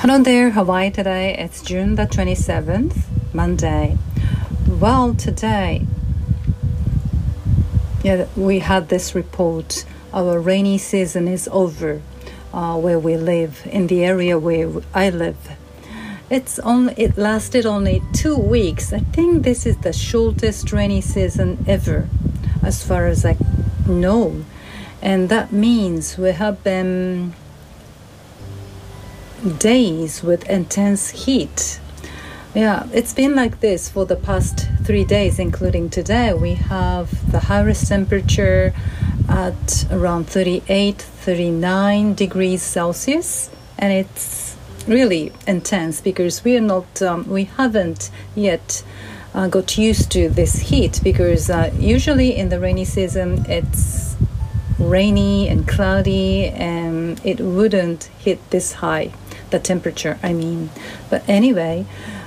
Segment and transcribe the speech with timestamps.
[0.00, 1.36] Hello there, Hawaii today.
[1.36, 3.02] It's June the 27th,
[3.34, 3.98] Monday.
[4.66, 5.86] Well, today,
[8.02, 9.84] yeah, we had this report.
[10.14, 12.00] Our rainy season is over
[12.54, 15.50] uh, where we live, in the area where I live.
[16.30, 18.94] It's only it lasted only two weeks.
[18.94, 22.08] I think this is the shortest rainy season ever,
[22.62, 23.36] as far as I
[23.86, 24.46] know,
[25.02, 27.34] and that means we have been
[29.58, 31.80] days with intense heat.
[32.54, 36.34] Yeah, it's been like this for the past three days, including today.
[36.34, 38.74] We have the highest temperature
[39.28, 47.28] at around 38, 39 degrees Celsius, and it's really intense because we are not, um,
[47.28, 48.82] we haven't yet
[49.32, 54.16] uh, got used to this heat because uh, usually in the rainy season it's
[54.78, 59.12] rainy and cloudy and it wouldn't hit this high
[59.50, 60.70] the temperature, I mean.
[61.08, 61.86] But anyway,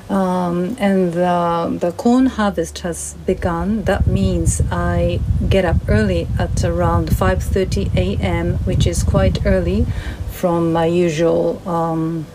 [0.10, 3.84] um, and the, the corn harvest has begun.
[3.84, 9.86] That means I get up early at around 5:30 a.m., which is quite early
[10.32, 12.26] from my usual um,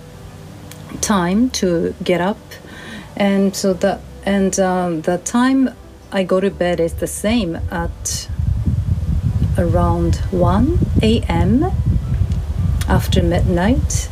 [1.00, 2.38] time to get up,
[3.16, 5.70] and so the and um, the time
[6.10, 8.28] I go to bed is the same at
[9.58, 11.64] around 1 a.m.
[12.88, 14.08] after midnight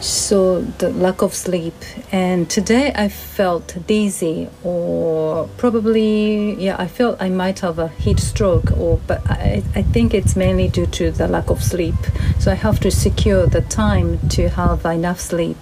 [0.00, 1.74] so the lack of sleep.
[2.12, 8.20] And today i felt dizzy or probably yeah i felt i might have a heat
[8.20, 11.94] stroke or but i, I think it's mainly due to the lack of sleep.
[12.38, 15.58] So i have to secure the time to have enough sleep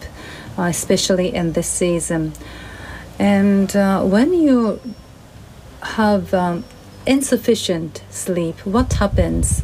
[0.58, 2.32] uh, especially in this season.
[3.18, 4.80] And uh, when you
[5.82, 6.64] have um,
[7.06, 9.62] insufficient sleep what happens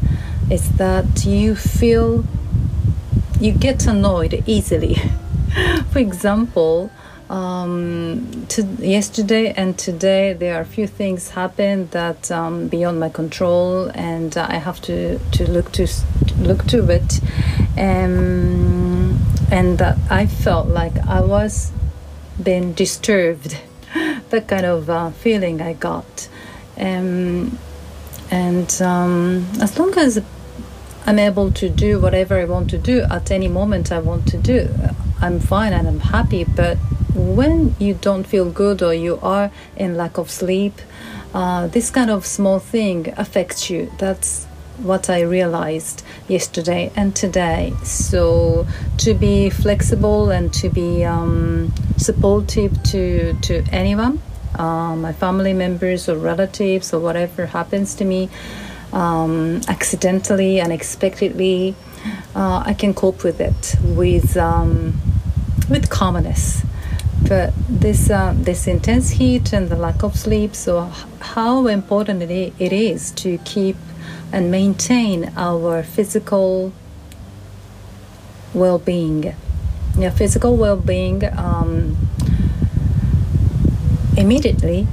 [0.51, 2.25] is that you feel
[3.41, 4.95] you get annoyed easily.
[5.93, 6.91] For example,
[7.31, 13.09] um, to yesterday and today there are a few things happen that um, beyond my
[13.09, 15.89] control, and I have to, to look to
[16.39, 17.21] look to it,
[17.79, 19.19] um,
[19.51, 21.73] and that I felt like I was
[22.43, 23.59] being disturbed.
[24.31, 26.29] that kind of uh, feeling I got,
[26.77, 27.59] um,
[28.31, 30.21] and um, as long as
[31.07, 34.37] I'm able to do whatever I want to do at any moment I want to
[34.37, 34.69] do.
[35.21, 36.45] I'm fine and I'm happy.
[36.45, 36.77] But
[37.15, 40.75] when you don't feel good or you are in lack of sleep,
[41.35, 43.91] uh, this kind of small thing affects you.
[43.99, 44.47] That's
[44.79, 47.73] what I realized yesterday and today.
[47.83, 48.67] So
[48.99, 54.23] to be flexible and to be um, supportive to to anyone,
[54.59, 58.29] uh, my family members or relatives or whatever happens to me
[58.93, 61.75] um, accidentally, unexpectedly,
[62.35, 64.95] uh, I can cope with it with um,
[65.69, 66.63] with calmness.
[67.29, 70.91] But this uh, this intense heat and the lack of sleep, so
[71.21, 73.77] how important it is to keep
[74.33, 76.73] and maintain our physical
[78.55, 79.35] well-being.
[79.99, 81.97] Yeah, physical well-being um,
[84.17, 84.87] immediately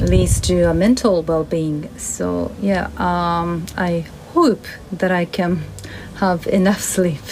[0.00, 1.88] leads to a mental well-being.
[1.98, 5.62] So yeah um, i hope that i can
[6.16, 7.22] have enough sleep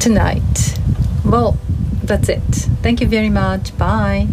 [0.00, 0.78] tonight.
[1.24, 1.56] Well
[2.04, 2.42] that's it.
[2.82, 3.76] Thank you very much.
[3.78, 4.28] Bye